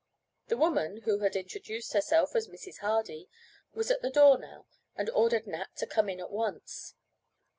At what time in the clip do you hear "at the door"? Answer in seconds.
3.91-4.39